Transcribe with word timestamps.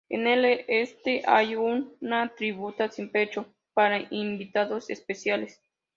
En 0.09 0.25
el 0.25 0.45
este 0.67 1.21
hay 1.27 1.55
una 1.55 2.29
tribuna 2.33 2.89
sin 2.89 3.11
techo 3.11 3.45
para 3.75 4.07
invitados 4.09 4.89
especiales. 4.89 5.61